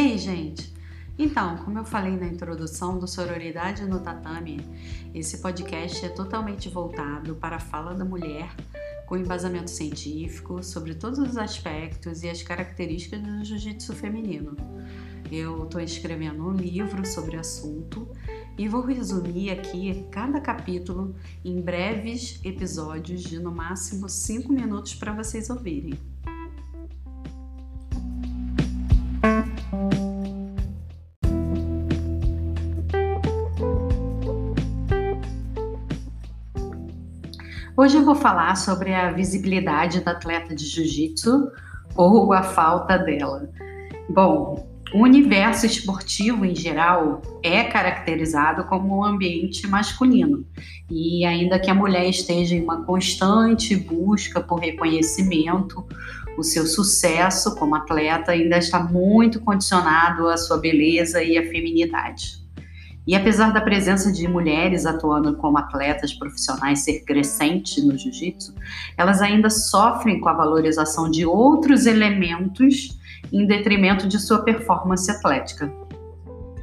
aí, 0.00 0.16
gente? 0.16 0.72
Então, 1.18 1.58
como 1.58 1.78
eu 1.78 1.84
falei 1.84 2.16
na 2.16 2.26
introdução 2.26 2.98
do 2.98 3.06
Sororidade 3.06 3.84
no 3.84 4.00
Tatame, 4.00 4.64
esse 5.14 5.38
podcast 5.38 6.06
é 6.06 6.08
totalmente 6.08 6.70
voltado 6.70 7.34
para 7.34 7.56
a 7.56 7.60
fala 7.60 7.92
da 7.92 8.04
mulher 8.04 8.48
com 9.06 9.18
embasamento 9.18 9.70
científico 9.70 10.62
sobre 10.62 10.94
todos 10.94 11.18
os 11.18 11.36
aspectos 11.36 12.22
e 12.22 12.30
as 12.30 12.42
características 12.42 13.20
do 13.20 13.44
jiu-jitsu 13.44 13.94
feminino. 13.94 14.56
Eu 15.30 15.64
estou 15.64 15.80
escrevendo 15.80 16.46
um 16.46 16.52
livro 16.52 17.06
sobre 17.06 17.36
o 17.36 17.40
assunto 17.40 18.08
e 18.56 18.68
vou 18.68 18.82
resumir 18.82 19.50
aqui 19.50 20.06
cada 20.10 20.40
capítulo 20.40 21.14
em 21.44 21.60
breves 21.60 22.40
episódios 22.42 23.22
de 23.22 23.38
no 23.38 23.52
máximo 23.52 24.08
5 24.08 24.50
minutos 24.50 24.94
para 24.94 25.12
vocês 25.12 25.50
ouvirem. 25.50 25.98
Hoje 37.76 37.96
eu 37.96 38.04
vou 38.04 38.14
falar 38.14 38.56
sobre 38.56 38.92
a 38.92 39.12
visibilidade 39.12 40.00
da 40.00 40.10
atleta 40.10 40.54
de 40.54 40.66
jiu-jitsu 40.66 41.50
ou 41.94 42.32
a 42.32 42.42
falta 42.42 42.98
dela. 42.98 43.48
Bom, 44.08 44.68
o 44.92 45.02
universo 45.02 45.66
esportivo 45.66 46.44
em 46.44 46.54
geral 46.54 47.22
é 47.44 47.62
caracterizado 47.62 48.64
como 48.64 48.98
um 48.98 49.04
ambiente 49.04 49.66
masculino. 49.68 50.44
E 50.90 51.24
ainda 51.24 51.60
que 51.60 51.70
a 51.70 51.74
mulher 51.74 52.08
esteja 52.08 52.56
em 52.56 52.62
uma 52.62 52.84
constante 52.84 53.76
busca 53.76 54.40
por 54.40 54.58
reconhecimento, 54.58 55.86
o 56.36 56.42
seu 56.42 56.66
sucesso 56.66 57.54
como 57.54 57.76
atleta 57.76 58.32
ainda 58.32 58.58
está 58.58 58.82
muito 58.82 59.40
condicionado 59.40 60.28
à 60.28 60.36
sua 60.36 60.58
beleza 60.58 61.22
e 61.22 61.38
à 61.38 61.42
feminidade. 61.48 62.39
E 63.10 63.16
apesar 63.16 63.52
da 63.52 63.60
presença 63.60 64.12
de 64.12 64.28
mulheres 64.28 64.86
atuando 64.86 65.34
como 65.34 65.58
atletas 65.58 66.14
profissionais 66.14 66.84
ser 66.84 67.00
crescente 67.00 67.84
no 67.84 67.98
jiu-jitsu, 67.98 68.54
elas 68.96 69.20
ainda 69.20 69.50
sofrem 69.50 70.20
com 70.20 70.28
a 70.28 70.32
valorização 70.32 71.10
de 71.10 71.26
outros 71.26 71.86
elementos 71.86 72.96
em 73.32 73.44
detrimento 73.48 74.06
de 74.06 74.16
sua 74.16 74.44
performance 74.44 75.10
atlética. 75.10 75.68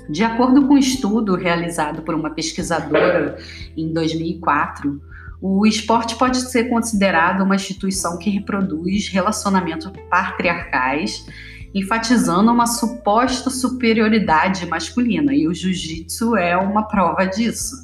De 0.10 0.24
acordo 0.24 0.66
com 0.66 0.76
um 0.76 0.78
estudo 0.78 1.36
realizado 1.36 2.02
por 2.02 2.16
uma 2.16 2.30
pesquisadora 2.30 3.38
em 3.76 3.92
2004, 3.92 5.02
o 5.42 5.66
esporte 5.68 6.16
pode 6.16 6.38
ser 6.38 6.70
considerado 6.70 7.42
uma 7.42 7.56
instituição 7.56 8.18
que 8.18 8.30
reproduz 8.30 9.10
relacionamentos 9.10 9.92
patriarcais 10.10 11.26
enfatizando 11.74 12.52
uma 12.52 12.66
suposta 12.66 13.50
superioridade 13.50 14.66
masculina, 14.66 15.34
e 15.34 15.48
o 15.48 15.54
jiu-jitsu 15.54 16.36
é 16.36 16.56
uma 16.58 16.84
prova 16.84 17.26
disso. 17.26 17.76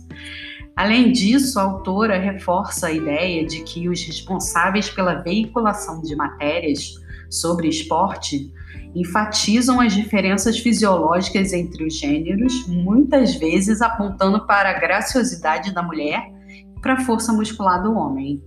Além 0.75 1.11
disso, 1.11 1.59
a 1.59 1.63
autora 1.63 2.17
reforça 2.17 2.87
a 2.87 2.91
ideia 2.91 3.45
de 3.45 3.61
que 3.61 3.87
os 3.87 4.03
responsáveis 4.03 4.89
pela 4.89 5.21
veiculação 5.21 6.01
de 6.01 6.15
matérias 6.15 6.95
sobre 7.29 7.67
esporte 7.67 8.51
enfatizam 8.95 9.79
as 9.79 9.93
diferenças 9.93 10.57
fisiológicas 10.59 11.53
entre 11.53 11.85
os 11.85 11.97
gêneros, 11.97 12.67
muitas 12.67 13.35
vezes 13.35 13.81
apontando 13.81 14.45
para 14.45 14.69
a 14.69 14.79
graciosidade 14.79 15.73
da 15.73 15.81
mulher 15.81 16.31
e 16.75 16.79
para 16.79 16.93
a 16.93 17.01
força 17.01 17.31
muscular 17.33 17.81
do 17.81 17.93
homem. 17.93 18.41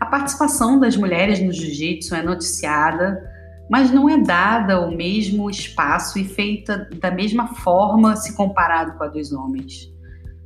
A 0.00 0.06
participação 0.06 0.78
das 0.78 0.96
mulheres 0.96 1.40
no 1.40 1.52
jiu-jitsu 1.52 2.14
é 2.14 2.22
noticiada 2.22 3.18
mas 3.68 3.90
não 3.90 4.08
é 4.08 4.18
dada 4.18 4.80
o 4.80 4.96
mesmo 4.96 5.50
espaço 5.50 6.18
e 6.18 6.24
feita 6.24 6.88
da 7.00 7.10
mesma 7.10 7.48
forma 7.48 8.16
se 8.16 8.34
comparado 8.34 8.96
com 8.96 9.04
a 9.04 9.08
dos 9.08 9.32
homens. 9.32 9.92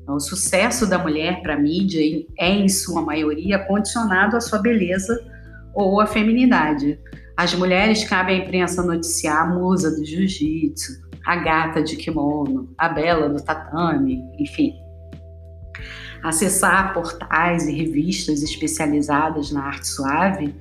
O 0.08 0.18
sucesso 0.18 0.86
da 0.86 0.98
mulher 0.98 1.40
para 1.42 1.54
a 1.54 1.58
mídia 1.58 2.00
é, 2.38 2.50
em 2.50 2.68
sua 2.68 3.02
maioria, 3.02 3.58
condicionado 3.60 4.36
à 4.36 4.40
sua 4.40 4.58
beleza 4.58 5.16
ou 5.74 6.00
à 6.00 6.06
feminidade. 6.06 6.98
As 7.36 7.54
mulheres 7.54 8.04
cabem 8.04 8.40
à 8.40 8.44
imprensa 8.44 8.82
noticiar 8.82 9.42
a 9.42 9.46
musa 9.46 9.90
do 9.90 10.04
jiu-jitsu, 10.04 11.00
a 11.24 11.36
gata 11.36 11.82
de 11.82 11.96
kimono, 11.96 12.74
a 12.76 12.88
bela 12.88 13.28
do 13.28 13.42
tatame, 13.42 14.20
enfim. 14.38 14.74
Acessar 16.22 16.92
portais 16.92 17.66
e 17.66 17.72
revistas 17.72 18.42
especializadas 18.42 19.50
na 19.52 19.64
arte 19.64 19.86
suave 19.86 20.54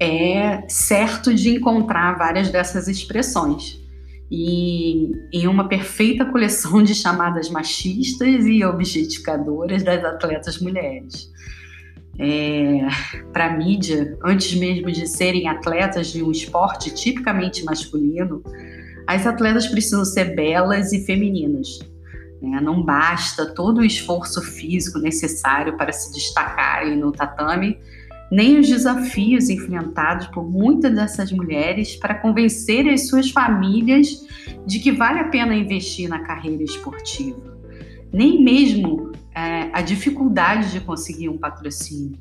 é 0.00 0.66
certo 0.66 1.34
de 1.34 1.50
encontrar 1.50 2.16
várias 2.16 2.48
dessas 2.48 2.88
expressões. 2.88 3.78
E 4.30 5.10
em 5.32 5.46
uma 5.46 5.68
perfeita 5.68 6.24
coleção 6.24 6.82
de 6.82 6.94
chamadas 6.94 7.50
machistas 7.50 8.46
e 8.46 8.64
objetificadoras 8.64 9.82
das 9.82 10.02
atletas 10.02 10.58
mulheres. 10.58 11.30
É, 12.18 12.86
Para 13.32 13.46
a 13.46 13.56
mídia, 13.56 14.16
antes 14.24 14.54
mesmo 14.54 14.90
de 14.90 15.06
serem 15.06 15.48
atletas 15.48 16.12
de 16.12 16.22
um 16.22 16.30
esporte 16.30 16.94
tipicamente 16.94 17.64
masculino, 17.64 18.42
as 19.06 19.26
atletas 19.26 19.66
precisam 19.66 20.04
ser 20.04 20.34
belas 20.36 20.92
e 20.92 21.04
femininas. 21.04 21.80
Né? 22.40 22.60
Não 22.62 22.82
basta 22.82 23.52
todo 23.54 23.78
o 23.78 23.84
esforço 23.84 24.40
físico 24.40 24.98
necessário 24.98 25.76
para 25.76 25.92
se 25.92 26.12
destacarem 26.12 26.96
no 26.96 27.10
tatame 27.10 27.78
nem 28.30 28.58
os 28.58 28.68
desafios 28.68 29.48
enfrentados 29.48 30.28
por 30.28 30.48
muitas 30.48 30.94
dessas 30.94 31.32
mulheres 31.32 31.96
para 31.96 32.14
convencer 32.14 32.88
as 32.88 33.08
suas 33.08 33.30
famílias 33.30 34.24
de 34.66 34.78
que 34.78 34.92
vale 34.92 35.18
a 35.18 35.24
pena 35.24 35.54
investir 35.54 36.08
na 36.08 36.20
carreira 36.20 36.62
esportiva, 36.62 37.58
nem 38.12 38.42
mesmo 38.42 39.10
é, 39.34 39.70
a 39.72 39.82
dificuldade 39.82 40.70
de 40.70 40.80
conseguir 40.80 41.28
um 41.28 41.38
patrocínio. 41.38 42.18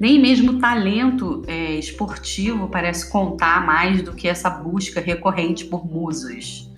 Nem 0.00 0.18
mesmo 0.18 0.52
o 0.52 0.58
talento 0.58 1.42
é, 1.46 1.74
esportivo 1.74 2.68
parece 2.68 3.10
contar 3.10 3.66
mais 3.66 4.02
do 4.02 4.14
que 4.14 4.26
essa 4.26 4.48
busca 4.48 4.98
recorrente 4.98 5.66
por 5.66 5.84
musas 5.84 6.69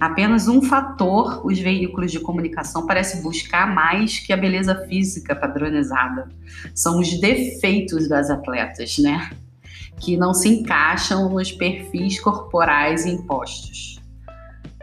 apenas 0.00 0.48
um 0.48 0.60
fator 0.62 1.46
os 1.46 1.58
veículos 1.58 2.10
de 2.10 2.20
comunicação 2.20 2.86
parecem 2.86 3.22
buscar 3.22 3.72
mais 3.72 4.18
que 4.18 4.32
a 4.32 4.36
beleza 4.36 4.74
física 4.86 5.34
padronizada. 5.34 6.28
São 6.74 6.98
os 6.98 7.18
defeitos 7.20 8.08
das 8.08 8.30
atletas, 8.30 8.98
né? 8.98 9.30
Que 10.00 10.16
não 10.16 10.34
se 10.34 10.48
encaixam 10.48 11.28
nos 11.28 11.52
perfis 11.52 12.20
corporais 12.20 13.06
impostos. 13.06 14.00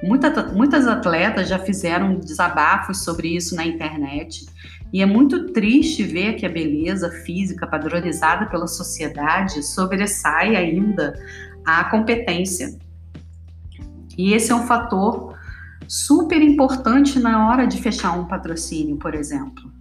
Muita, 0.03 0.47
muitas 0.47 0.88
atletas 0.88 1.47
já 1.47 1.59
fizeram 1.59 2.16
desabafos 2.16 3.03
sobre 3.03 3.35
isso 3.35 3.55
na 3.55 3.66
internet 3.66 4.45
e 4.91 5.01
é 5.01 5.05
muito 5.05 5.53
triste 5.53 6.03
ver 6.03 6.33
que 6.33 6.45
a 6.45 6.49
beleza 6.49 7.09
física 7.23 7.67
padronizada 7.67 8.47
pela 8.47 8.67
sociedade 8.67 9.61
sobressai 9.63 10.55
ainda 10.55 11.13
a 11.63 11.83
competência 11.83 12.78
e 14.21 14.35
esse 14.35 14.51
é 14.51 14.55
um 14.55 14.67
fator 14.67 15.35
super 15.87 16.39
importante 16.41 17.19
na 17.19 17.49
hora 17.49 17.65
de 17.65 17.81
fechar 17.81 18.11
um 18.11 18.25
patrocínio, 18.25 18.97
por 18.97 19.15
exemplo. 19.15 19.71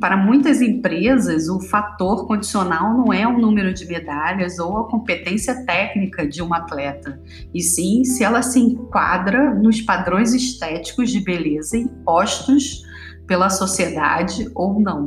Para 0.00 0.16
muitas 0.16 0.60
empresas, 0.60 1.48
o 1.48 1.60
fator 1.60 2.26
condicional 2.26 2.96
não 2.96 3.12
é 3.12 3.26
o 3.26 3.38
número 3.38 3.72
de 3.72 3.86
medalhas 3.86 4.58
ou 4.58 4.78
a 4.78 4.88
competência 4.88 5.64
técnica 5.64 6.26
de 6.26 6.42
um 6.42 6.52
atleta, 6.52 7.20
e 7.54 7.62
sim 7.62 8.04
se 8.04 8.24
ela 8.24 8.42
se 8.42 8.58
enquadra 8.58 9.54
nos 9.54 9.80
padrões 9.80 10.34
estéticos 10.34 11.10
de 11.10 11.20
beleza 11.20 11.76
impostos 11.76 12.82
pela 13.28 13.48
sociedade 13.48 14.50
ou 14.56 14.80
não. 14.80 15.04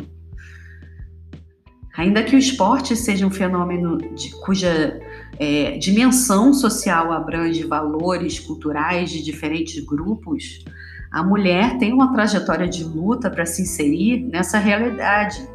Ainda 1.97 2.23
que 2.23 2.35
o 2.35 2.39
esporte 2.39 2.95
seja 2.95 3.25
um 3.25 3.31
fenômeno 3.31 3.97
de, 4.15 4.31
cuja 4.41 4.99
é, 5.39 5.77
dimensão 5.77 6.53
social 6.53 7.11
abrange 7.11 7.63
valores 7.63 8.39
culturais 8.39 9.09
de 9.09 9.23
diferentes 9.23 9.83
grupos, 9.83 10.63
a 11.11 11.23
mulher 11.23 11.77
tem 11.77 11.91
uma 11.91 12.13
trajetória 12.13 12.67
de 12.67 12.83
luta 12.83 13.29
para 13.29 13.45
se 13.45 13.63
inserir 13.63 14.21
nessa 14.25 14.59
realidade. 14.59 15.47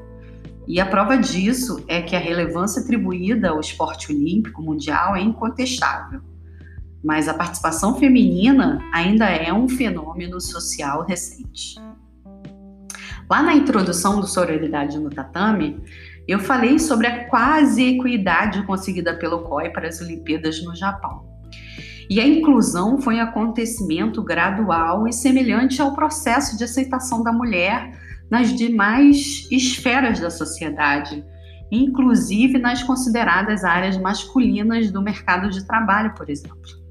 E 0.67 0.81
a 0.81 0.87
prova 0.87 1.17
disso 1.17 1.85
é 1.87 2.03
que 2.03 2.17
a 2.17 2.19
relevância 2.19 2.83
atribuída 2.83 3.51
ao 3.51 3.61
esporte 3.61 4.11
olímpico 4.13 4.63
mundial 4.63 5.15
é 5.15 5.21
incontestável. 5.21 6.21
Mas 7.03 7.29
a 7.29 7.35
participação 7.35 7.99
feminina 7.99 8.81
ainda 8.93 9.27
é 9.27 9.53
um 9.53 9.69
fenômeno 9.69 10.41
social 10.41 11.05
recente. 11.05 11.79
Lá 13.31 13.43
na 13.43 13.55
introdução 13.55 14.21
do 14.21 14.27
Sororidade 14.27 14.99
no 14.99 15.11
Tatame, 15.11 15.83
eu 16.27 16.39
falei 16.39 16.79
sobre 16.79 17.07
a 17.07 17.29
quase 17.29 17.85
equidade 17.85 18.63
conseguida 18.65 19.15
pelo 19.15 19.43
COI 19.43 19.71
para 19.71 19.89
as 19.89 20.01
Olimpíadas 20.01 20.63
no 20.63 20.75
Japão. 20.75 21.35
E 22.09 22.21
a 22.21 22.27
inclusão 22.27 23.01
foi 23.01 23.17
um 23.17 23.23
acontecimento 23.23 24.23
gradual 24.23 25.07
e 25.09 25.13
semelhante 25.13 25.81
ao 25.81 25.95
processo 25.95 26.57
de 26.57 26.65
aceitação 26.65 27.23
da 27.23 27.33
mulher 27.33 27.93
nas 28.31 28.55
demais 28.55 29.47
esferas 29.51 30.21
da 30.21 30.31
sociedade, 30.31 31.25
inclusive 31.71 32.59
nas 32.59 32.83
consideradas 32.83 33.65
áreas 33.65 33.97
masculinas 33.97 34.91
do 34.91 35.03
mercado 35.03 35.51
de 35.51 35.67
trabalho, 35.67 36.15
por 36.15 36.29
exemplo. 36.29 36.85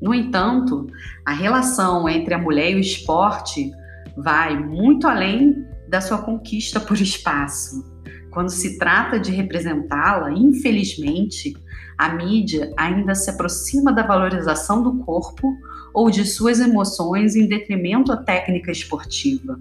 No 0.00 0.14
entanto, 0.14 0.86
a 1.24 1.32
relação 1.32 2.08
entre 2.08 2.34
a 2.34 2.38
mulher 2.38 2.72
e 2.72 2.74
o 2.74 2.80
esporte 2.80 3.70
vai 4.16 4.58
muito 4.58 5.06
além 5.06 5.64
da 5.88 6.00
sua 6.00 6.18
conquista 6.18 6.80
por 6.80 7.00
espaço. 7.00 7.91
Quando 8.32 8.48
se 8.48 8.78
trata 8.78 9.20
de 9.20 9.30
representá-la, 9.30 10.32
infelizmente, 10.32 11.54
a 11.98 12.14
mídia 12.14 12.72
ainda 12.76 13.14
se 13.14 13.28
aproxima 13.30 13.92
da 13.92 14.02
valorização 14.02 14.82
do 14.82 15.04
corpo 15.04 15.54
ou 15.92 16.10
de 16.10 16.24
suas 16.24 16.58
emoções 16.58 17.36
em 17.36 17.46
detrimento 17.46 18.10
à 18.10 18.16
técnica 18.16 18.72
esportiva. 18.72 19.60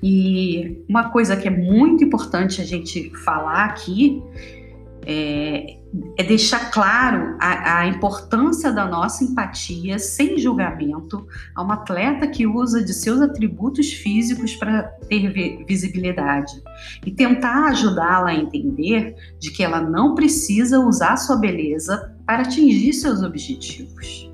E 0.00 0.84
uma 0.88 1.10
coisa 1.10 1.36
que 1.36 1.48
é 1.48 1.50
muito 1.50 2.04
importante 2.04 2.60
a 2.60 2.64
gente 2.64 3.10
falar 3.24 3.64
aqui 3.64 4.22
é, 5.06 5.78
é 6.16 6.22
deixar 6.22 6.70
claro 6.70 7.36
a, 7.40 7.80
a, 7.80 7.86
importância 7.86 8.72
da 8.72 8.86
nossa 8.86 9.24
empatia 9.24 9.98
sem 9.98 10.38
julgamento 10.38 11.26
a 11.54 11.62
uma 11.62 11.74
atleta 11.74 12.26
que 12.26 12.46
usa 12.46 12.82
de 12.82 12.94
seus 12.94 13.20
atributos 13.20 13.92
físicos 13.92 14.54
para 14.56 14.84
ter 15.08 15.32
visibilidade 15.66 16.52
e 17.04 17.10
tentar 17.10 17.68
ajudá-la 17.68 18.30
a 18.30 18.34
entender 18.34 19.14
de 19.38 19.50
que 19.50 19.62
ela 19.62 19.80
não 19.80 20.14
precisa 20.14 20.80
usar 20.80 21.16
sua 21.16 21.36
beleza 21.36 22.16
para 22.26 22.42
atingir 22.42 22.92
seus 22.92 23.22
objetivos. 23.22 24.31